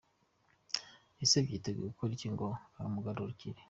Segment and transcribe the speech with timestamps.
[1.23, 2.47] Ese yiteguye gukora iki ngo
[2.87, 3.59] umugarukire.